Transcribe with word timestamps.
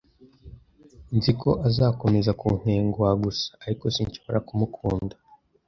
Nzi 1.15 1.31
ko 1.41 1.49
azakomeza 1.67 2.31
kuntenguha 2.39 3.13
gusa, 3.23 3.47
ariko 3.63 3.83
sinshobora 3.95 4.39
kumukunda. 4.47 5.15